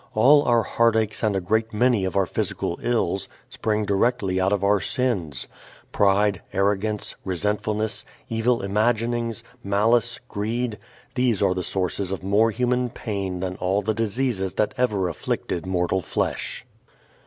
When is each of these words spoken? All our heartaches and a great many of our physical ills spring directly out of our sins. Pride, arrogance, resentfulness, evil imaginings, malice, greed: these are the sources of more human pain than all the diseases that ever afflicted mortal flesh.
All 0.15 0.41
our 0.45 0.63
heartaches 0.63 1.21
and 1.21 1.35
a 1.35 1.39
great 1.39 1.73
many 1.73 2.05
of 2.05 2.15
our 2.17 2.25
physical 2.25 2.79
ills 2.81 3.29
spring 3.51 3.85
directly 3.85 4.41
out 4.41 4.51
of 4.51 4.63
our 4.63 4.79
sins. 4.81 5.47
Pride, 5.91 6.41
arrogance, 6.51 7.13
resentfulness, 7.23 8.03
evil 8.27 8.63
imaginings, 8.63 9.43
malice, 9.63 10.19
greed: 10.27 10.79
these 11.13 11.43
are 11.43 11.53
the 11.53 11.61
sources 11.61 12.11
of 12.11 12.23
more 12.23 12.49
human 12.49 12.89
pain 12.89 13.41
than 13.41 13.57
all 13.57 13.83
the 13.83 13.93
diseases 13.93 14.55
that 14.55 14.73
ever 14.75 15.07
afflicted 15.07 15.67
mortal 15.67 16.01
flesh. 16.01 16.65